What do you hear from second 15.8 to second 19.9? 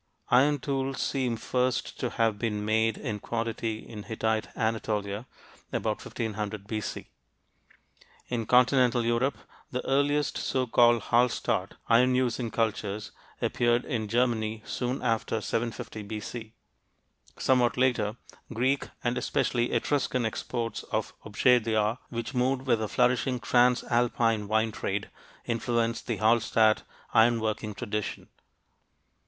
B.C. Somewhat later, Greek and especially